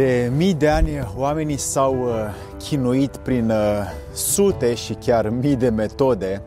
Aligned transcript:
De 0.00 0.32
mii 0.36 0.54
de 0.54 0.68
ani 0.68 1.08
oamenii 1.16 1.56
s-au 1.56 1.96
uh, 2.00 2.12
chinuit 2.58 3.16
prin 3.16 3.50
uh, 3.50 3.56
sute 4.12 4.74
și 4.74 4.94
chiar 4.94 5.28
mii 5.28 5.56
de 5.56 5.68
metode 5.68 6.42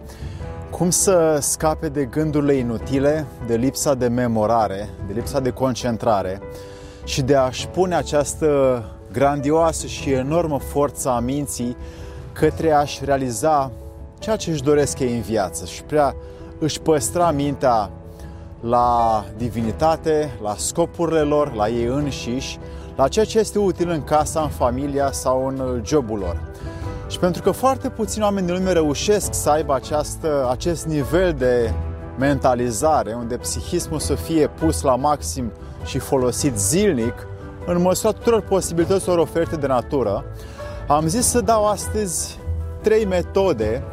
cum 0.70 0.90
să 0.90 1.38
scape 1.42 1.90
de 1.90 2.06
gândurile 2.06 2.54
inutile, 2.54 3.26
de 3.48 3.56
lipsa 3.56 3.94
de 3.94 4.08
memorare, 4.08 4.90
de 5.08 5.14
lipsa 5.14 5.40
de 5.40 5.50
concentrare 5.50 6.42
și 7.04 7.22
de 7.22 7.36
a-și 7.36 7.68
pune 7.68 7.96
această 7.96 8.84
grandioasă 9.12 9.88
și 9.88 10.12
enormă 10.12 10.60
forță 10.60 11.10
a 11.10 11.20
minții 11.20 11.78
către 12.32 12.72
a-și 12.72 13.06
realiza 13.06 13.72
ceea 14.20 14.36
ce 14.36 14.52
își 14.52 14.64
doresc 14.64 15.00
ei 15.00 15.16
în 15.16 15.22
viață 15.22 15.66
și 15.66 15.84
prea 15.84 16.16
își 16.60 16.82
păstra 16.82 17.32
mintea 17.32 17.90
la 18.60 19.26
divinitate, 19.38 20.30
la 20.42 20.56
scopurile 20.58 21.22
lor, 21.22 21.54
la 21.54 21.68
ei 21.68 21.86
înșiși, 21.86 22.60
la 22.96 23.08
ceea 23.08 23.26
ce 23.26 23.40
este 23.40 23.60
util 23.60 23.90
în 23.90 24.04
casa, 24.04 24.42
în 24.42 24.50
familia 24.50 25.12
sau 25.12 25.48
în 25.48 25.82
jobul 25.86 26.20
lor. 26.20 26.42
Și 27.08 27.20
pentru 27.20 27.42
că 27.42 27.52
foarte 27.52 27.90
puțini 27.90 28.24
oameni 28.24 28.46
din 28.46 28.56
lume 28.56 28.72
reușesc 28.72 29.34
să 29.34 29.50
aibă 29.50 29.74
această, 29.74 30.48
acest 30.52 30.86
nivel 30.86 31.34
de 31.34 31.74
mentalizare, 32.18 33.14
unde 33.14 33.38
psihismul 33.38 34.00
să 34.00 34.16
fie 34.16 34.48
pus 34.48 34.82
la 34.82 34.96
maxim 34.96 35.52
și 35.86 36.00
folosit 36.00 36.58
zilnic, 36.58 37.28
în 37.66 37.82
măsura 37.82 38.14
tuturor 38.14 38.42
posibilităților 38.42 39.18
oferite 39.18 39.56
de 39.56 39.68
natură, 39.68 40.26
am 40.88 41.08
zis 41.08 41.26
să 41.26 41.42
dau 41.42 41.68
astăzi 41.68 42.40
trei 42.82 43.06
metode 43.06 43.84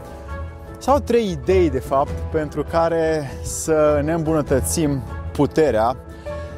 sau 0.79 0.99
trei 0.99 1.31
idei, 1.31 1.71
de 1.71 1.79
fapt, 1.79 2.13
pentru 2.33 2.65
care 2.71 3.31
să 3.43 4.01
ne 4.05 4.13
îmbunătățim 4.13 5.03
puterea 5.33 5.97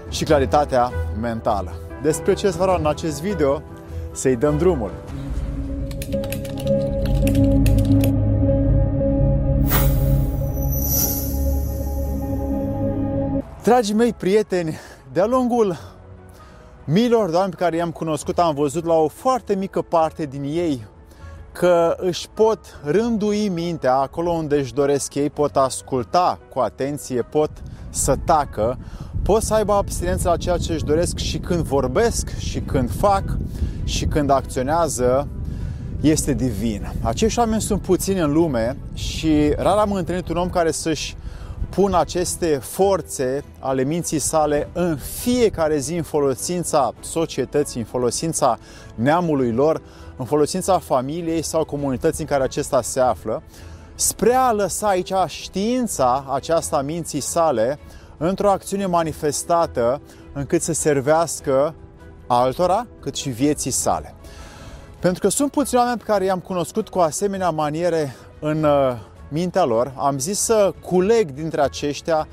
și 0.08 0.24
claritatea 0.24 0.92
mentală. 1.20 1.72
Despre 2.02 2.34
ce 2.34 2.50
să 2.50 2.58
vreau 2.58 2.78
în 2.78 2.86
acest 2.86 3.20
video, 3.20 3.62
să-i 4.12 4.36
dăm 4.36 4.58
drumul. 4.58 4.90
Dragii 13.62 13.94
mei 13.94 14.12
prieteni, 14.12 14.78
de-a 15.12 15.26
lungul 15.26 15.76
miilor 16.84 17.30
de 17.30 17.34
oameni 17.34 17.54
pe 17.54 17.62
care 17.62 17.76
i-am 17.76 17.90
cunoscut, 17.90 18.38
am 18.38 18.54
văzut 18.54 18.84
la 18.84 18.94
o 18.94 19.08
foarte 19.08 19.54
mică 19.54 19.82
parte 19.82 20.26
din 20.26 20.42
ei 20.42 20.86
că 21.52 21.96
își 21.98 22.28
pot 22.34 22.58
rândui 22.84 23.48
mintea 23.48 23.94
acolo 23.94 24.30
unde 24.30 24.56
își 24.56 24.74
doresc 24.74 25.14
ei, 25.14 25.30
pot 25.30 25.56
asculta 25.56 26.38
cu 26.52 26.58
atenție, 26.58 27.22
pot 27.22 27.50
să 27.92 28.16
tacă, 28.24 28.78
pot 29.22 29.42
să 29.42 29.54
aibă 29.54 29.72
abstinență 29.72 30.28
la 30.28 30.36
ceea 30.36 30.56
ce 30.56 30.72
își 30.72 30.84
doresc 30.84 31.16
și 31.16 31.38
când 31.38 31.60
vorbesc 31.60 32.38
și 32.38 32.60
când 32.60 32.90
fac 32.90 33.24
și 33.84 34.04
când 34.04 34.30
acționează 34.30 35.28
este 36.00 36.32
divin. 36.34 36.92
Acești 37.02 37.38
oameni 37.38 37.60
sunt 37.60 37.80
puțini 37.80 38.20
în 38.20 38.32
lume 38.32 38.76
și 38.94 39.52
rar 39.56 39.76
am 39.76 39.92
întâlnit 39.92 40.28
un 40.28 40.36
om 40.36 40.50
care 40.50 40.70
să-și 40.70 41.16
pun 41.68 41.94
aceste 41.94 42.46
forțe 42.46 43.44
ale 43.58 43.84
minții 43.84 44.18
sale 44.18 44.68
în 44.72 44.96
fiecare 45.20 45.78
zi 45.78 45.94
în 45.94 46.02
folosința 46.02 46.92
societății, 47.00 47.80
în 47.80 47.86
folosința 47.86 48.58
neamului 48.94 49.52
lor, 49.52 49.82
în 50.16 50.24
folosința 50.24 50.78
familiei 50.78 51.42
sau 51.42 51.64
comunității 51.64 52.22
în 52.22 52.28
care 52.28 52.42
acesta 52.42 52.82
se 52.82 53.00
află, 53.00 53.42
spre 54.02 54.34
a 54.34 54.52
lăsa 54.52 54.88
aici 54.88 55.12
știința 55.26 56.24
aceasta 56.32 56.76
a 56.76 56.82
minții 56.82 57.20
sale 57.20 57.78
într-o 58.16 58.50
acțiune 58.50 58.86
manifestată 58.86 60.00
încât 60.32 60.62
să 60.62 60.72
servească 60.72 61.74
altora, 62.26 62.86
cât 63.00 63.14
și 63.14 63.28
vieții 63.28 63.70
sale. 63.70 64.14
Pentru 65.00 65.20
că 65.20 65.28
sunt 65.28 65.50
puțini 65.50 65.80
oameni 65.80 65.98
pe 65.98 66.04
care 66.04 66.24
i-am 66.24 66.38
cunoscut 66.38 66.88
cu 66.88 66.98
asemenea 66.98 67.50
maniere 67.50 68.16
în 68.40 68.64
uh, 68.64 68.96
mintea 69.28 69.64
lor, 69.64 69.92
am 69.96 70.18
zis 70.18 70.38
să 70.38 70.72
culeg 70.80 71.30
dintre 71.30 71.60
aceștia 71.60 72.28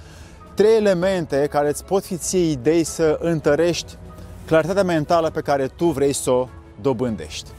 trei 0.53 0.75
elemente 0.75 1.47
care 1.50 1.69
îți 1.69 1.85
pot 1.85 2.03
fi 2.03 2.18
ție 2.18 2.50
idei 2.52 2.84
să 2.84 3.18
întărești 3.22 3.97
claritatea 4.46 4.84
mentală 4.84 5.29
pe 5.29 5.41
care 5.41 5.68
tu 5.68 5.85
vrei 5.85 6.13
să 6.13 6.31
o 6.31 6.47
dobândești. 6.81 7.50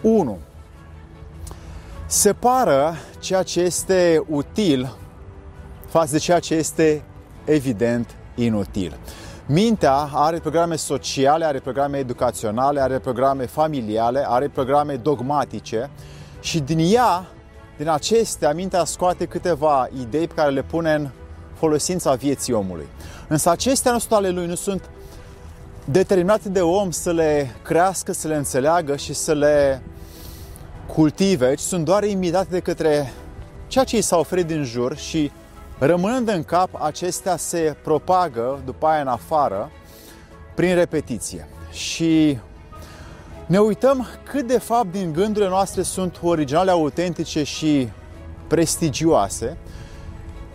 1. 0.00 0.38
Separă 2.10 2.94
ceea 3.18 3.42
ce 3.42 3.60
este 3.60 4.24
util 4.28 4.96
față 5.86 6.12
de 6.12 6.18
ceea 6.18 6.38
ce 6.38 6.54
este 6.54 7.02
evident 7.44 8.14
inutil. 8.34 8.98
Mintea 9.46 10.08
are 10.12 10.38
programe 10.38 10.76
sociale, 10.76 11.44
are 11.44 11.58
programe 11.58 11.98
educaționale, 11.98 12.80
are 12.80 12.98
programe 12.98 13.46
familiale, 13.46 14.24
are 14.28 14.48
programe 14.48 14.94
dogmatice 14.94 15.90
și 16.40 16.60
din 16.60 16.78
ea, 16.94 17.26
din 17.76 17.88
acestea, 17.88 18.52
mintea 18.52 18.84
scoate 18.84 19.24
câteva 19.24 19.88
idei 20.00 20.26
pe 20.26 20.34
care 20.34 20.50
le 20.50 20.62
pune 20.62 20.94
în 20.94 21.08
folosința 21.54 22.14
vieții 22.14 22.52
omului. 22.52 22.86
Însă 23.28 23.50
acestea 23.50 23.92
nu 23.92 23.98
sunt 23.98 24.12
ale 24.12 24.30
lui, 24.30 24.46
nu 24.46 24.54
sunt 24.54 24.90
determinate 25.84 26.48
de 26.48 26.60
om 26.60 26.90
să 26.90 27.12
le 27.12 27.50
crească, 27.62 28.12
să 28.12 28.28
le 28.28 28.36
înțeleagă 28.36 28.96
și 28.96 29.14
să 29.14 29.32
le 29.32 29.82
cultive, 30.98 31.54
ci 31.54 31.60
sunt 31.60 31.84
doar 31.84 32.04
imitate 32.04 32.48
de 32.50 32.60
către 32.60 33.12
ceea 33.66 33.84
ce 33.84 33.96
i 33.96 34.00
s-a 34.00 34.18
oferit 34.18 34.46
din 34.46 34.64
jur 34.64 34.96
și 34.96 35.30
Rămânând 35.80 36.28
în 36.28 36.44
cap, 36.44 36.68
acestea 36.82 37.36
se 37.36 37.76
propagă 37.82 38.60
după 38.64 38.86
aia 38.86 39.00
în 39.00 39.06
afară 39.06 39.70
prin 40.54 40.74
repetiție. 40.74 41.48
Și 41.72 42.38
ne 43.46 43.58
uităm 43.58 44.06
cât 44.30 44.46
de 44.46 44.58
fapt 44.58 44.92
din 44.92 45.12
gândurile 45.12 45.50
noastre 45.50 45.82
sunt 45.82 46.18
originale, 46.22 46.70
autentice 46.70 47.42
și 47.42 47.88
prestigioase, 48.46 49.56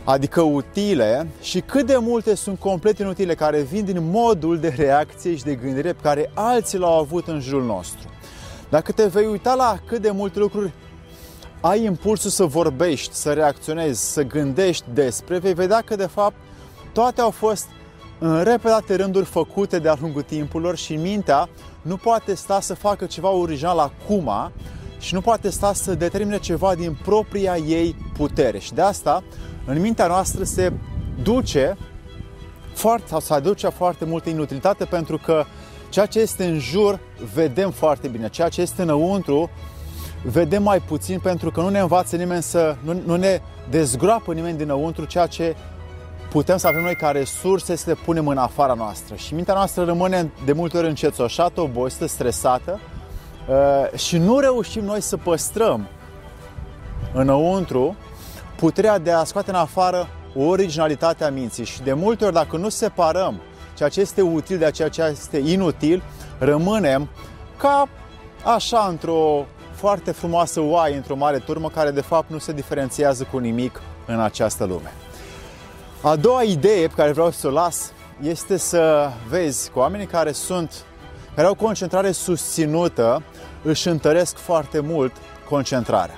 adică 0.04 0.42
utile, 0.42 1.28
și 1.42 1.60
cât 1.60 1.86
de 1.86 1.98
multe 1.98 2.36
sunt 2.36 2.60
complet 2.60 3.00
inutile, 3.00 3.36
care 3.36 3.62
vin 3.62 3.86
din 3.86 4.10
modul 4.12 4.60
de 4.60 4.74
reacție 4.78 5.36
și 5.36 5.44
de 5.44 5.56
gândire 5.56 5.94
pe 5.94 6.02
care 6.02 6.32
alții 6.34 6.78
l-au 6.78 7.00
avut 7.00 7.28
în 7.28 7.40
jurul 7.40 7.66
nostru. 7.66 8.13
Dacă 8.74 8.92
te 8.92 9.06
vei 9.06 9.26
uita 9.26 9.54
la 9.54 9.80
cât 9.88 10.02
de 10.02 10.12
multe 10.12 10.40
lucruri 10.40 10.72
ai 11.62 11.84
impulsul 11.84 12.30
să 12.30 12.46
vorbești, 12.46 13.14
să 13.14 13.34
reacționezi, 13.34 14.12
să 14.12 14.24
gândești 14.24 14.86
despre, 14.94 15.38
vei 15.38 15.54
vedea 15.54 15.82
că 15.82 15.96
de 15.96 16.06
fapt 16.06 16.36
toate 16.94 17.22
au 17.22 17.30
fost 17.30 17.68
în 18.20 18.44
repetate 18.44 18.96
rânduri 18.96 19.26
făcute 19.26 19.80
de-a 19.80 19.96
lungul 20.02 20.22
timpurilor 20.22 20.78
și 20.78 20.96
mintea 20.96 21.50
nu 21.82 21.98
poate 21.98 22.34
sta 22.34 22.60
să 22.62 22.74
facă 22.74 23.06
ceva 23.06 23.30
original 23.30 23.80
acum 23.80 24.52
și 25.00 25.14
nu 25.14 25.22
poate 25.22 25.50
sta 25.50 25.74
să 25.74 25.96
determine 25.96 26.40
ceva 26.40 26.76
din 26.76 26.98
propria 27.04 27.58
ei 27.58 27.96
putere. 28.18 28.60
Și 28.60 28.74
de 28.74 28.82
asta, 28.82 29.24
în 29.66 29.82
mintea 29.82 30.08
noastră 30.08 30.44
se 30.44 30.74
duce 31.24 31.78
foarte, 32.74 33.08
sau 33.08 33.20
se 33.20 33.34
aduce 33.34 33.68
foarte 33.68 34.06
multă 34.06 34.30
inutilitate 34.30 34.86
pentru 34.86 35.18
că 35.18 35.46
ceea 35.94 36.06
ce 36.06 36.20
este 36.20 36.46
în 36.46 36.60
jur 36.60 37.00
vedem 37.34 37.72
foarte 37.72 38.08
bine, 38.08 38.30
ceea 38.30 38.50
ce 38.50 38.62
este 38.62 38.82
înăuntru 38.82 39.50
vedem 40.24 40.64
mai 40.64 40.80
puțin 40.80 41.20
pentru 41.20 41.52
că 41.52 41.62
nu 41.62 41.70
ne 41.70 41.80
învață 41.80 42.16
nimeni 42.16 42.44
să, 42.44 42.76
nu, 42.84 43.02
nu 43.06 43.16
ne 43.16 43.42
dezgroapă 43.70 44.34
nimeni 44.34 44.58
dinăuntru 44.58 45.06
ceea 45.06 45.26
ce 45.26 45.56
putem 46.30 46.58
să 46.58 46.68
avem 46.68 46.82
noi 46.82 46.96
ca 46.96 47.12
resurse 47.12 47.76
să 47.76 47.90
le 47.90 47.98
punem 48.06 48.28
în 48.28 48.38
afara 48.38 48.74
noastră. 48.74 49.16
Și 49.16 49.34
mintea 49.34 49.54
noastră 49.54 49.84
rămâne 49.84 50.32
de 50.46 50.54
multe 50.54 50.78
ori 50.78 50.88
încețoșată, 50.88 51.62
obosită, 51.62 52.06
stresată 52.06 52.80
uh, 53.48 54.00
și 54.00 54.18
nu 54.18 54.40
reușim 54.40 54.84
noi 54.84 55.02
să 55.02 55.18
păstrăm 55.18 55.88
înăuntru 57.14 57.96
puterea 58.56 58.98
de 58.98 59.12
a 59.12 59.24
scoate 59.24 59.50
în 59.50 59.56
afară 59.56 60.08
originalitatea 60.36 61.30
minții. 61.30 61.66
Și 61.66 61.82
de 61.82 61.94
multe 61.94 62.26
ori, 62.26 62.34
dacă 62.34 62.58
nu 62.58 62.70
separăm 62.70 63.42
ceea 63.74 63.90
ce 63.90 64.00
este 64.00 64.22
util 64.22 64.58
de 64.58 64.72
ceea 64.72 64.90
ce 64.90 65.02
este 65.04 65.38
inutil, 65.38 66.04
rămânem 66.40 67.10
ca 67.58 67.90
așa 68.44 68.86
într-o 68.90 69.46
foarte 69.72 70.12
frumoasă 70.12 70.62
oaie 70.62 70.96
într-o 70.96 71.16
mare 71.16 71.38
turmă 71.38 71.70
care 71.70 71.92
de 71.92 72.02
fapt 72.02 72.30
nu 72.30 72.38
se 72.38 72.52
diferențiază 72.52 73.28
cu 73.32 73.38
nimic 73.38 73.82
în 74.06 74.20
această 74.20 74.64
lume. 74.64 74.94
A 76.02 76.16
doua 76.16 76.44
idee 76.44 76.88
pe 76.88 76.94
care 76.96 77.12
vreau 77.12 77.32
să 77.32 77.48
o 77.48 77.52
las 77.52 77.92
este 78.22 78.58
să 78.58 79.10
vezi 79.30 79.72
că 79.72 79.80
oamenii 79.80 80.06
care 80.06 80.32
sunt, 80.32 80.86
care 81.36 81.48
au 81.48 81.56
concentrare 81.56 82.12
susținută, 82.12 83.24
își 83.64 83.88
întăresc 83.88 84.38
foarte 84.38 84.80
mult 84.80 85.12
concentrarea 85.50 86.18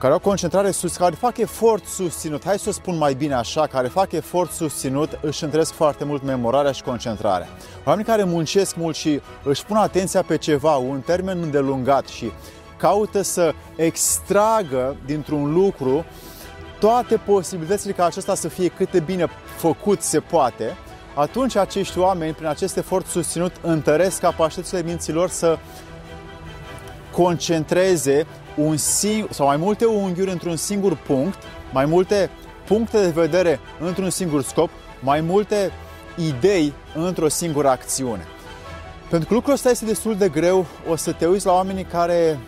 care 0.00 0.12
au 0.12 0.18
concentrare 0.18 0.70
sus, 0.70 0.96
care 0.96 1.14
fac 1.14 1.36
efort 1.36 1.86
susținut, 1.86 2.44
hai 2.44 2.58
să 2.58 2.68
o 2.68 2.72
spun 2.72 2.96
mai 2.96 3.14
bine 3.14 3.34
așa, 3.34 3.66
care 3.66 3.88
fac 3.88 4.12
efort 4.12 4.50
susținut, 4.50 5.18
își 5.22 5.44
întresc 5.44 5.72
foarte 5.72 6.04
mult 6.04 6.22
memorarea 6.22 6.72
și 6.72 6.82
concentrarea. 6.82 7.48
Oamenii 7.84 8.10
care 8.10 8.24
muncesc 8.24 8.76
mult 8.76 8.96
și 8.96 9.20
își 9.42 9.64
pun 9.64 9.76
atenția 9.76 10.22
pe 10.22 10.36
ceva, 10.36 10.76
un 10.76 11.00
termen 11.00 11.42
îndelungat 11.42 12.06
și 12.06 12.32
caută 12.76 13.22
să 13.22 13.52
extragă 13.76 14.96
dintr-un 15.06 15.52
lucru 15.52 16.04
toate 16.78 17.16
posibilitățile 17.16 17.92
ca 17.92 18.04
acesta 18.04 18.34
să 18.34 18.48
fie 18.48 18.68
cât 18.68 18.90
de 18.90 19.00
bine 19.00 19.26
făcut 19.56 20.02
se 20.02 20.20
poate, 20.20 20.76
atunci 21.14 21.56
acești 21.56 21.98
oameni, 21.98 22.32
prin 22.32 22.46
acest 22.46 22.76
efort 22.76 23.06
susținut, 23.06 23.52
întăresc 23.62 24.20
capacitățile 24.20 24.82
minților 24.82 25.28
să 25.28 25.58
concentreze 27.22 28.26
un 28.56 28.76
singur, 28.76 29.32
sau 29.32 29.46
mai 29.46 29.56
multe 29.56 29.84
unghiuri 29.84 30.30
într-un 30.30 30.56
singur 30.56 30.96
punct, 30.96 31.38
mai 31.72 31.84
multe 31.84 32.30
puncte 32.66 33.00
de 33.00 33.08
vedere 33.20 33.60
într-un 33.80 34.10
singur 34.10 34.42
scop, 34.42 34.70
mai 35.00 35.20
multe 35.20 35.72
idei 36.16 36.72
într-o 36.94 37.28
singură 37.28 37.68
acțiune. 37.68 38.26
Pentru 39.08 39.28
că 39.28 39.34
lucrul 39.34 39.52
ăsta 39.52 39.70
este 39.70 39.84
destul 39.84 40.16
de 40.16 40.28
greu, 40.28 40.66
o 40.88 40.96
să 40.96 41.12
te 41.12 41.26
uiți 41.26 41.46
la 41.46 41.52
oamenii 41.52 41.84
care 41.84 42.38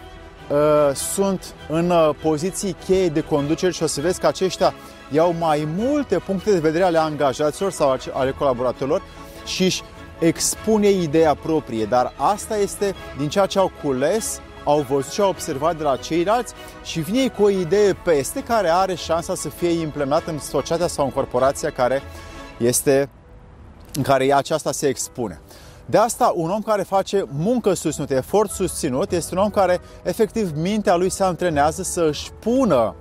uh, 0.51 0.95
sunt 0.95 1.55
în 1.69 1.91
uh, 1.91 2.11
poziții 2.23 2.77
cheie 2.85 3.09
de 3.09 3.21
conducere 3.21 3.73
și 3.73 3.83
o 3.83 3.87
să 3.87 4.01
vezi 4.01 4.21
că 4.21 4.27
aceștia 4.27 4.75
iau 5.11 5.35
mai 5.39 5.69
multe 5.77 6.19
puncte 6.19 6.53
de 6.53 6.59
vedere 6.59 6.85
ale 6.85 6.99
angajaților 6.99 7.71
sau 7.71 7.99
ale 8.13 8.31
colaboratorilor 8.31 9.03
și 9.47 9.65
își 9.65 9.83
expune 10.19 10.91
ideea 10.91 11.35
proprie, 11.35 11.85
dar 11.85 12.13
asta 12.17 12.57
este 12.57 12.95
din 13.19 13.29
ceea 13.29 13.47
ce 13.47 13.59
au 13.59 13.73
cules, 13.83 14.41
au 14.65 14.81
văzut 14.81 15.13
și 15.13 15.21
au 15.21 15.29
observat 15.29 15.77
de 15.77 15.83
la 15.83 15.97
ceilalți 15.97 16.53
și 16.83 17.01
vine 17.01 17.29
cu 17.29 17.43
o 17.43 17.49
idee 17.49 17.93
peste 17.93 18.43
care 18.43 18.69
are 18.69 18.95
șansa 18.95 19.35
să 19.35 19.49
fie 19.49 19.81
implementată 19.81 20.31
în 20.31 20.39
societatea 20.39 20.87
sau 20.87 21.05
în 21.05 21.11
corporația 21.11 21.71
care 21.71 22.03
este 22.59 23.09
în 23.95 24.03
care 24.03 24.27
ea 24.27 24.37
aceasta 24.37 24.73
se 24.73 24.89
expune. 24.89 25.41
De 25.87 25.99
asta, 25.99 26.33
un 26.35 26.51
om 26.51 26.61
care 26.61 26.83
face 26.83 27.25
muncă 27.29 27.73
susținută, 27.73 28.15
efort 28.15 28.51
susținut, 28.51 29.13
este 29.13 29.35
un 29.35 29.41
om 29.41 29.51
care, 29.51 29.81
efectiv, 30.03 30.53
mintea 30.57 30.97
lui 30.97 31.11
se 31.11 31.23
antrenează 31.23 31.83
să 31.83 32.07
își 32.09 32.31
pună 32.41 32.95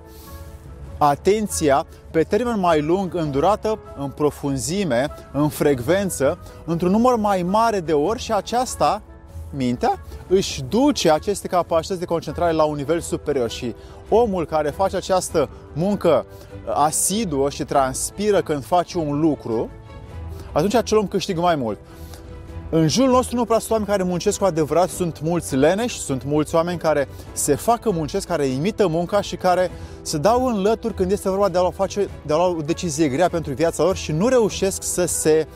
atenția 0.98 1.86
pe 2.10 2.22
termen 2.22 2.58
mai 2.58 2.80
lung, 2.80 3.14
în 3.14 3.30
durată, 3.30 3.78
în 3.96 4.08
profunzime, 4.10 5.08
în 5.32 5.48
frecvență, 5.48 6.38
într-un 6.64 6.90
număr 6.90 7.16
mai 7.16 7.42
mare 7.42 7.80
de 7.80 7.92
ori 7.92 8.20
și 8.20 8.32
aceasta, 8.32 9.02
mintea, 9.56 10.00
își 10.28 10.62
duce 10.62 11.10
aceste 11.10 11.48
capacități 11.48 12.00
de 12.00 12.04
concentrare 12.06 12.52
la 12.52 12.64
un 12.64 12.76
nivel 12.76 13.00
superior 13.00 13.50
și 13.50 13.74
omul 14.08 14.46
care 14.46 14.70
face 14.70 14.96
această 14.96 15.48
muncă 15.72 16.26
asiduă 16.66 17.50
și 17.50 17.64
transpiră 17.64 18.42
când 18.42 18.64
face 18.64 18.98
un 18.98 19.20
lucru, 19.20 19.70
atunci 20.52 20.74
acel 20.74 20.98
om 20.98 21.06
câștigă 21.06 21.40
mai 21.40 21.56
mult. 21.56 21.78
În 22.70 22.88
jurul 22.88 23.10
nostru 23.10 23.36
nu 23.36 23.44
prea 23.44 23.58
sunt 23.58 23.70
oameni 23.70 23.90
care 23.90 24.02
muncesc 24.02 24.38
cu 24.38 24.44
adevărat, 24.44 24.88
sunt 24.88 25.20
mulți 25.20 25.56
leneși, 25.56 25.98
sunt 25.98 26.24
mulți 26.24 26.54
oameni 26.54 26.78
care 26.78 27.08
se 27.32 27.54
facă 27.54 27.90
muncesc, 27.90 28.26
care 28.26 28.46
imită 28.46 28.86
munca 28.86 29.20
și 29.20 29.36
care 29.36 29.70
se 30.02 30.18
dau 30.18 30.46
în 30.46 30.62
lături 30.62 30.94
când 30.94 31.10
este 31.10 31.28
vorba 31.28 31.48
de 31.48 31.58
a, 31.58 31.70
face, 31.70 32.08
de 32.26 32.32
a 32.32 32.36
lua 32.36 32.46
o 32.46 32.60
decizie 32.64 33.08
grea 33.08 33.28
pentru 33.28 33.52
viața 33.52 33.82
lor 33.82 33.96
și 33.96 34.12
nu 34.12 34.28
reușesc 34.28 34.82
să 34.82 35.04
se 35.04 35.46
uh, 35.48 35.54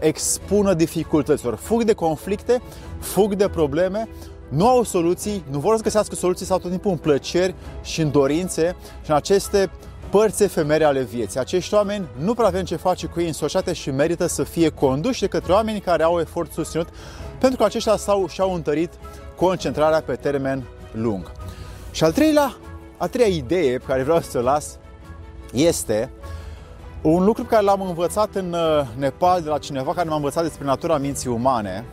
expună 0.00 0.74
dificultăților. 0.74 1.54
Fug 1.54 1.82
de 1.82 1.92
conflicte, 1.92 2.62
fug 2.98 3.34
de 3.34 3.48
probleme, 3.48 4.08
nu 4.48 4.68
au 4.68 4.82
soluții, 4.82 5.44
nu 5.50 5.58
vor 5.58 5.76
să 5.76 5.82
găsească 5.82 6.14
soluții 6.14 6.46
sau 6.46 6.58
tot 6.58 6.70
timpul 6.70 6.90
în 6.90 6.96
plăceri 6.96 7.54
și 7.82 8.00
în 8.00 8.10
dorințe 8.10 8.76
și 9.04 9.10
în 9.10 9.16
aceste 9.16 9.70
părți 10.10 10.42
efemere 10.42 10.84
ale 10.84 11.02
vieții. 11.02 11.40
Acești 11.40 11.74
oameni 11.74 12.08
nu 12.18 12.34
prea 12.34 12.46
avem 12.46 12.64
ce 12.64 12.76
face 12.76 13.06
cu 13.06 13.20
ei 13.20 13.26
în 13.26 13.32
societate 13.32 13.72
și 13.72 13.90
merită 13.90 14.26
să 14.26 14.42
fie 14.42 14.68
conduși 14.68 15.20
de 15.20 15.26
către 15.26 15.52
oameni 15.52 15.80
care 15.80 16.02
au 16.02 16.20
efort 16.20 16.52
susținut, 16.52 16.88
pentru 17.38 17.58
că 17.58 17.64
aceștia 17.64 17.96
s-au, 17.96 18.26
și-au 18.28 18.54
întărit 18.54 18.92
concentrarea 19.36 20.00
pe 20.00 20.14
termen 20.14 20.66
lung. 20.92 21.32
Și 21.90 22.04
al 22.04 22.12
treilea, 22.12 22.56
a 22.96 23.06
treia 23.06 23.34
idee 23.34 23.78
pe 23.78 23.84
care 23.86 24.02
vreau 24.02 24.20
să 24.20 24.38
o 24.38 24.40
las 24.40 24.78
este 25.52 26.10
un 27.02 27.24
lucru 27.24 27.42
pe 27.42 27.48
care 27.48 27.62
l-am 27.62 27.80
învățat 27.80 28.34
în 28.34 28.52
uh, 28.52 28.86
Nepal 28.96 29.42
de 29.42 29.48
la 29.48 29.58
cineva 29.58 29.92
care 29.92 30.08
m-a 30.08 30.16
învățat 30.16 30.42
despre 30.42 30.64
natura 30.64 30.98
minții 30.98 31.30
umane 31.30 31.84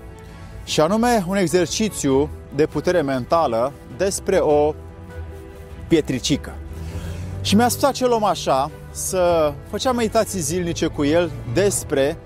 și 0.64 0.82
anume 0.82 1.26
un 1.28 1.36
exercițiu 1.36 2.30
de 2.56 2.66
putere 2.66 3.02
mentală 3.02 3.72
despre 3.98 4.38
o 4.38 4.74
pietricică. 5.88 6.54
Și 7.42 7.56
mi-a 7.56 7.68
spus 7.68 7.84
acel 7.84 8.12
om 8.12 8.24
așa 8.24 8.72
să 8.92 9.54
făceam 9.70 9.96
meditații 9.96 10.40
zilnice 10.40 10.88
cu 10.88 11.04
el 11.04 11.32
despre 11.54 12.18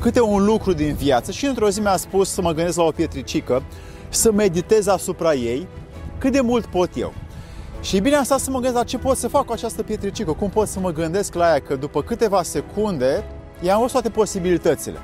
câte 0.00 0.20
un 0.20 0.44
lucru 0.44 0.72
din 0.72 0.94
viață 0.94 1.32
și 1.32 1.46
într-o 1.46 1.70
zi 1.70 1.80
mi-a 1.80 1.96
spus 1.96 2.30
să 2.30 2.42
mă 2.42 2.52
gândesc 2.52 2.76
la 2.76 2.82
o 2.82 2.90
pietricică, 2.90 3.62
să 4.08 4.32
meditez 4.32 4.86
asupra 4.86 5.34
ei 5.34 5.66
cât 6.18 6.32
de 6.32 6.40
mult 6.40 6.66
pot 6.66 6.90
eu. 6.94 7.12
Și 7.80 8.00
bine 8.00 8.16
am 8.16 8.24
stat 8.24 8.38
să 8.38 8.50
mă 8.50 8.56
gândesc 8.56 8.74
la 8.74 8.84
ce 8.84 8.98
pot 8.98 9.16
să 9.16 9.28
fac 9.28 9.44
cu 9.44 9.52
această 9.52 9.82
pietricică, 9.82 10.32
cum 10.32 10.50
pot 10.50 10.68
să 10.68 10.80
mă 10.80 10.92
gândesc 10.92 11.34
la 11.34 11.48
ea, 11.48 11.60
că 11.60 11.76
după 11.76 12.02
câteva 12.02 12.42
secunde 12.42 13.24
i-am 13.60 13.76
văzut 13.76 13.92
toate 13.92 14.10
posibilitățile. 14.10 14.98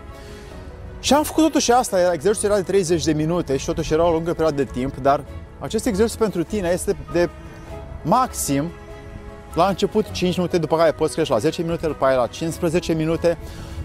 Și 1.00 1.12
am 1.14 1.22
făcut 1.22 1.42
totuși 1.42 1.72
asta, 1.72 2.12
exercițiul 2.12 2.50
era 2.50 2.60
de 2.60 2.66
30 2.66 3.04
de 3.04 3.12
minute 3.12 3.56
și 3.56 3.66
totuși 3.66 3.92
era 3.92 4.06
o 4.06 4.10
lungă 4.10 4.30
perioadă 4.30 4.62
de 4.62 4.70
timp, 4.72 4.96
dar 4.96 5.24
acest 5.58 5.86
exercițiu 5.86 6.20
pentru 6.22 6.42
tine 6.42 6.68
este 6.72 6.96
de 7.12 7.28
maxim 8.02 8.70
la 9.54 9.66
început 9.66 10.10
5 10.10 10.36
minute, 10.36 10.58
după 10.58 10.76
care 10.76 10.92
poți 10.92 11.12
crește 11.14 11.32
la 11.32 11.38
10 11.38 11.62
minute, 11.62 11.86
după 11.86 12.04
aia 12.04 12.16
la 12.16 12.26
15 12.26 12.92
minute, 12.92 13.38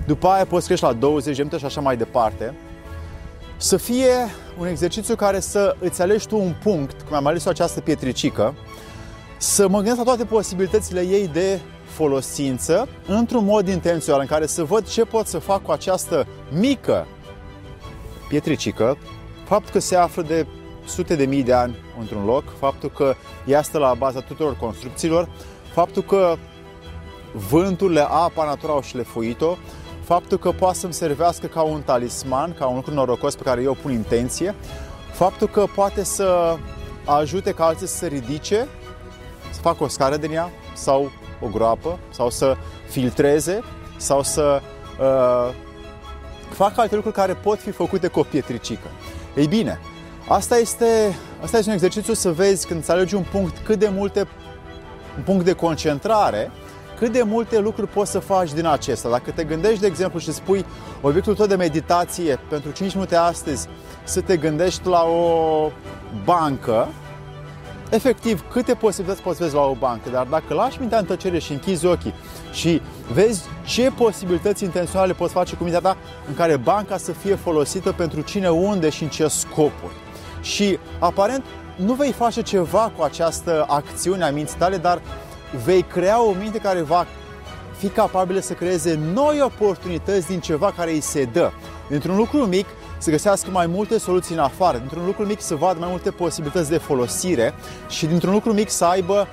după 0.05 0.27
aia 0.27 0.45
poți 0.45 0.65
crește 0.65 0.85
la 0.85 0.93
20 0.93 1.35
de 1.35 1.41
minute 1.41 1.57
și 1.59 1.65
așa 1.65 1.81
mai 1.81 1.97
departe. 1.97 2.53
Să 3.57 3.77
fie 3.77 4.13
un 4.59 4.67
exercițiu 4.67 5.15
care 5.15 5.39
să 5.39 5.75
îți 5.79 6.01
alegi 6.01 6.27
tu 6.27 6.37
un 6.37 6.55
punct, 6.63 7.01
cum 7.01 7.15
am 7.15 7.25
ales 7.25 7.45
această 7.45 7.81
pietricică, 7.81 8.55
să 9.41 9.67
mă 9.67 9.75
gândesc 9.75 9.97
la 9.97 10.03
toate 10.03 10.25
posibilitățile 10.25 11.01
ei 11.01 11.27
de 11.27 11.59
folosință 11.83 12.87
într-un 13.07 13.45
mod 13.45 13.67
intențional 13.67 14.21
în 14.21 14.27
care 14.27 14.45
să 14.45 14.63
văd 14.63 14.87
ce 14.87 15.05
pot 15.05 15.27
să 15.27 15.39
fac 15.39 15.61
cu 15.63 15.71
această 15.71 16.27
mică 16.51 17.07
pietricică, 18.27 18.97
faptul 19.45 19.71
că 19.71 19.79
se 19.79 19.95
află 19.95 20.21
de 20.21 20.45
sute 20.85 21.15
de 21.15 21.25
mii 21.25 21.43
de 21.43 21.53
ani 21.53 21.75
într-un 21.99 22.25
loc, 22.25 22.43
faptul 22.59 22.89
că 22.89 23.15
ea 23.45 23.61
stă 23.61 23.77
la 23.77 23.93
baza 23.93 24.19
tuturor 24.19 24.57
construcțiilor, 24.57 25.29
faptul 25.73 26.03
că 26.03 26.35
vânturile, 27.49 28.01
apa, 28.01 28.45
natura 28.45 28.71
au 28.71 28.81
șlefuit-o, 28.81 29.55
faptul 30.03 30.37
că 30.37 30.51
poate 30.51 30.77
să-mi 30.77 30.93
servească 30.93 31.47
ca 31.47 31.61
un 31.61 31.81
talisman, 31.81 32.53
ca 32.53 32.67
un 32.67 32.75
lucru 32.75 32.93
norocos 32.93 33.35
pe 33.35 33.43
care 33.43 33.61
eu 33.61 33.77
pun 33.81 33.91
intenție, 33.91 34.55
faptul 35.11 35.47
că 35.47 35.65
poate 35.75 36.03
să 36.03 36.57
ajute 37.05 37.51
ca 37.51 37.65
alții 37.65 37.87
să 37.87 37.95
se 37.95 38.07
ridice, 38.07 38.67
să 39.49 39.61
facă 39.61 39.83
o 39.83 39.87
scară 39.87 40.17
din 40.17 40.31
ea 40.31 40.49
sau 40.73 41.11
o 41.41 41.47
groapă, 41.47 41.99
sau 42.09 42.29
să 42.29 42.55
filtreze, 42.89 43.63
sau 43.97 44.23
să 44.23 44.61
uh, 44.99 45.53
facă 46.49 46.81
alte 46.81 46.95
lucruri 46.95 47.15
care 47.15 47.33
pot 47.33 47.59
fi 47.59 47.71
făcute 47.71 48.07
cu 48.07 48.19
o 48.19 48.23
pietricică. 48.23 48.87
Ei 49.35 49.47
bine, 49.47 49.79
asta 50.27 50.57
este, 50.57 51.15
asta 51.43 51.57
este 51.57 51.69
un 51.69 51.75
exercițiu 51.75 52.13
să 52.13 52.31
vezi 52.31 52.67
când 52.67 52.79
îți 52.79 52.91
alegi 52.91 53.15
un 53.15 53.25
punct 53.31 53.57
cât 53.57 53.79
de 53.79 53.89
multe 53.89 54.27
un 55.17 55.23
punct 55.23 55.45
de 55.45 55.53
concentrare, 55.53 56.51
cât 56.97 57.11
de 57.11 57.21
multe 57.21 57.59
lucruri 57.59 57.91
poți 57.91 58.11
să 58.11 58.19
faci 58.19 58.53
din 58.53 58.65
acesta. 58.65 59.09
Dacă 59.09 59.31
te 59.31 59.43
gândești, 59.43 59.79
de 59.79 59.87
exemplu, 59.87 60.19
și 60.19 60.33
spui 60.33 60.65
obiectul 61.01 61.35
tău 61.35 61.45
de 61.45 61.55
meditație 61.55 62.39
pentru 62.49 62.71
5 62.71 62.93
minute 62.93 63.15
astăzi, 63.15 63.67
să 64.03 64.21
te 64.21 64.37
gândești 64.37 64.87
la 64.87 65.03
o 65.03 65.71
bancă, 66.23 66.87
efectiv, 67.89 68.43
câte 68.51 68.73
posibilități 68.73 69.21
poți 69.21 69.41
vezi 69.41 69.55
la 69.55 69.61
o 69.61 69.73
bancă, 69.73 70.09
dar 70.09 70.25
dacă 70.25 70.53
lași 70.53 70.79
mintea 70.79 70.97
în 70.97 71.05
tăcere 71.05 71.39
și 71.39 71.51
închizi 71.51 71.85
ochii 71.85 72.13
și 72.51 72.81
vezi 73.13 73.43
ce 73.65 73.91
posibilități 73.97 74.63
intenționale 74.63 75.13
poți 75.13 75.33
face 75.33 75.55
cu 75.55 75.63
mintea 75.63 75.81
ta 75.81 75.97
în 76.27 76.33
care 76.33 76.57
banca 76.57 76.97
să 76.97 77.11
fie 77.11 77.35
folosită 77.35 77.91
pentru 77.91 78.21
cine, 78.21 78.49
unde 78.49 78.89
și 78.89 79.03
în 79.03 79.09
ce 79.09 79.27
scopuri. 79.27 79.93
Și 80.41 80.79
aparent 80.99 81.45
nu 81.75 81.93
vei 81.93 82.11
face 82.11 82.41
ceva 82.41 82.91
cu 82.97 83.03
această 83.03 83.65
acțiune 83.67 84.23
a 84.23 84.31
minții 84.31 84.57
tale, 84.57 84.77
dar 84.77 85.01
vei 85.65 85.81
crea 85.81 86.23
o 86.23 86.31
minte 86.31 86.57
care 86.57 86.81
va 86.81 87.05
fi 87.77 87.87
capabilă 87.87 88.39
să 88.39 88.53
creeze 88.53 88.99
noi 89.13 89.41
oportunități 89.41 90.27
din 90.27 90.39
ceva 90.39 90.73
care 90.77 90.91
îi 90.91 91.01
se 91.01 91.23
dă. 91.23 91.51
Dintr-un 91.89 92.15
lucru 92.15 92.37
mic 92.37 92.65
să 92.99 93.09
găsească 93.09 93.49
mai 93.51 93.67
multe 93.67 93.97
soluții 93.97 94.35
în 94.35 94.41
afară, 94.41 94.77
dintr-un 94.77 95.05
lucru 95.05 95.25
mic 95.25 95.41
să 95.41 95.55
vadă 95.55 95.79
mai 95.79 95.89
multe 95.89 96.11
posibilități 96.11 96.69
de 96.69 96.77
folosire 96.77 97.53
și 97.89 98.05
dintr-un 98.05 98.33
lucru 98.33 98.53
mic 98.53 98.69
să 98.69 98.85
aibă 98.85 99.27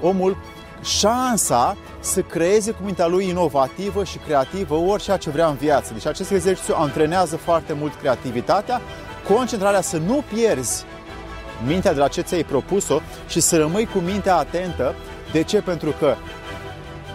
omul 0.00 0.36
șansa 0.82 1.76
să 2.00 2.20
creeze 2.20 2.70
cu 2.70 2.82
mintea 2.84 3.06
lui 3.06 3.28
inovativă 3.28 4.04
și 4.04 4.18
creativă 4.18 4.74
orice 4.74 5.16
ce 5.18 5.30
vrea 5.30 5.46
în 5.46 5.56
viață. 5.56 5.92
Deci 5.92 6.06
acest 6.06 6.30
exercițiu 6.30 6.74
antrenează 6.78 7.36
foarte 7.36 7.72
mult 7.72 7.94
creativitatea, 7.94 8.80
concentrarea 9.28 9.80
să 9.80 9.96
nu 9.96 10.24
pierzi 10.32 10.84
mintea 11.66 11.92
de 11.92 11.98
la 11.98 12.08
ce 12.08 12.20
ți-ai 12.20 12.44
propus-o 12.44 13.00
și 13.28 13.40
să 13.40 13.56
rămâi 13.56 13.86
cu 13.86 13.98
mintea 13.98 14.36
atentă. 14.36 14.94
De 15.32 15.42
ce? 15.42 15.60
Pentru 15.60 15.94
că 15.98 16.14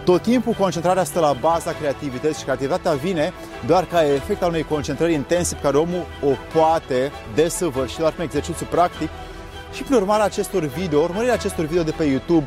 tot 0.06 0.22
timpul 0.22 0.52
concentrarea 0.52 1.04
stă 1.04 1.20
la 1.20 1.36
baza 1.40 1.72
creativității 1.72 2.38
și 2.38 2.42
creativitatea 2.42 2.92
vine 2.92 3.32
doar 3.66 3.84
ca 3.84 4.12
efect 4.12 4.42
al 4.42 4.48
unei 4.48 4.62
concentrări 4.62 5.12
intense 5.12 5.54
pe 5.54 5.60
care 5.60 5.76
omul 5.76 6.06
o 6.22 6.58
poate 6.58 7.12
desăvârși 7.34 7.98
doar 7.98 8.12
prin 8.12 8.24
exercițiu 8.24 8.66
practic 8.70 9.08
și 9.72 9.82
prin 9.82 9.96
urmarea 9.96 10.24
acestor 10.24 10.62
video, 10.62 11.00
urmărirea 11.00 11.34
acestor 11.34 11.64
video 11.64 11.82
de 11.82 11.90
pe 11.90 12.04
YouTube 12.04 12.46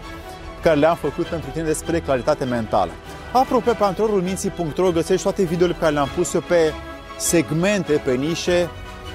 care 0.61 0.79
le-am 0.79 0.95
făcut 0.95 1.25
pentru 1.25 1.49
tine 1.49 1.63
despre 1.63 1.99
claritate 1.99 2.45
mentală. 2.45 2.91
Apropo, 3.31 3.71
pe 3.71 3.83
antrenorulminții.ro 3.83 4.91
găsești 4.91 5.23
toate 5.23 5.43
videole 5.43 5.73
pe 5.73 5.79
care 5.79 5.93
le-am 5.93 6.09
pus 6.15 6.33
eu 6.33 6.41
pe 6.41 6.73
segmente, 7.17 7.93
pe 7.93 8.13
nișe 8.13 8.69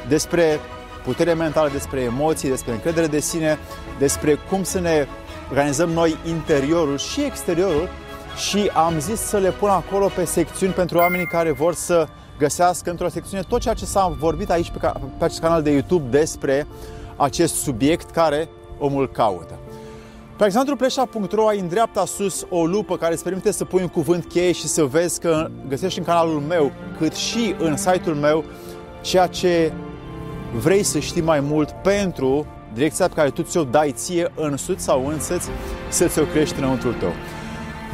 despre 0.09 0.61
putere 1.05 1.33
mentală, 1.33 1.69
despre 1.73 2.01
emoții, 2.01 2.49
despre 2.49 2.73
încredere 2.73 3.07
de 3.07 3.21
sine, 3.21 3.59
despre 3.99 4.39
cum 4.49 4.63
să 4.63 4.81
ne 4.81 5.07
organizăm 5.51 5.91
noi 5.91 6.17
interiorul 6.27 6.99
și 6.99 7.21
exteriorul 7.25 7.89
și 8.37 8.71
am 8.75 8.99
zis 8.99 9.21
să 9.21 9.39
le 9.39 9.51
pun 9.51 9.69
acolo 9.69 10.11
pe 10.15 10.25
secțiuni 10.25 10.73
pentru 10.73 10.99
oamenii 10.99 11.27
care 11.27 11.53
vor 11.53 11.75
să 11.75 12.07
găsească 12.39 12.91
într-o 12.91 13.09
secțiune 13.09 13.43
tot 13.49 13.61
ceea 13.61 13.75
ce 13.75 13.85
s-a 13.85 14.17
vorbit 14.19 14.51
aici 14.51 14.71
pe, 14.71 14.79
pe 15.19 15.25
acest 15.25 15.41
canal 15.41 15.63
de 15.63 15.71
YouTube 15.71 16.19
despre 16.19 16.67
acest 17.17 17.55
subiect 17.55 18.11
care 18.11 18.49
omul 18.79 19.11
caută. 19.11 19.59
Pe 20.37 20.45
exemplu, 20.45 20.77
pleșa.ro 20.77 21.47
ai 21.47 21.59
în 21.59 21.69
dreapta 21.69 22.05
sus 22.05 22.47
o 22.49 22.67
lupă 22.67 22.97
care 22.97 23.13
îți 23.13 23.23
permite 23.23 23.53
să 23.53 23.65
pui 23.65 23.83
un 23.83 23.89
cuvânt 23.89 24.25
cheie 24.25 24.53
și 24.53 24.67
să 24.67 24.85
vezi 24.85 25.21
că 25.21 25.51
găsești 25.69 25.99
în 25.99 26.05
canalul 26.05 26.41
meu, 26.41 26.73
cât 26.99 27.15
și 27.15 27.55
în 27.59 27.77
site-ul 27.77 28.17
meu, 28.17 28.45
ceea 29.01 29.27
ce 29.27 29.73
vrei 30.55 30.83
să 30.83 30.99
știi 30.99 31.23
mai 31.23 31.41
mult 31.41 31.71
pentru 31.71 32.47
direcția 32.73 33.09
pe 33.09 33.15
care 33.15 33.31
tu 33.31 33.43
ți-o 33.43 33.65
dai 33.65 33.93
ție 33.93 34.33
însuți 34.35 34.85
sau 34.85 35.07
însăți 35.07 35.49
să 35.89 36.07
ți-o 36.07 36.25
crești 36.25 36.59
înăuntru 36.59 36.93
tău. 36.93 37.13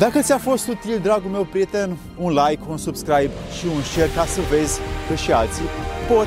Dacă 0.05 0.21
ți-a 0.21 0.39
fost 0.39 0.69
util, 0.69 0.99
dragul 1.03 1.31
meu 1.31 1.45
prieten, 1.45 1.97
un 2.19 2.33
like, 2.33 2.63
un 2.69 2.77
subscribe 2.77 3.31
și 3.59 3.67
un 3.75 3.83
share 3.83 4.11
ca 4.15 4.25
să 4.25 4.41
vezi 4.51 4.81
că 5.09 5.15
și 5.15 5.33
alții 5.33 5.69
pot 6.09 6.27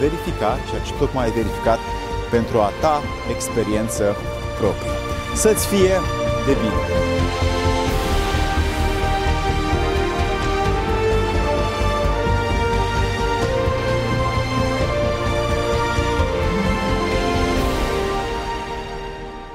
verifica 0.00 0.58
ceea 0.68 0.82
ce 0.86 0.92
tocmai 0.98 1.24
ai 1.24 1.30
verificat 1.30 1.78
pentru 2.30 2.58
a 2.58 2.70
ta 2.80 3.02
experiență 3.34 4.16
proprie. 4.58 4.96
Să-ți 5.34 5.66
fie 5.66 5.94
de 6.46 6.52
bine! 6.62 7.15